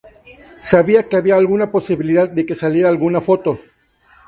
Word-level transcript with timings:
Sabía 0.71 1.07
que 1.07 1.15
había 1.17 1.35
alguna 1.35 1.71
posibilidad 1.71 2.27
de 2.27 2.43
que 2.47 2.55
saliera 2.55 2.89
alguna 2.89 3.21
foto. 3.21 3.59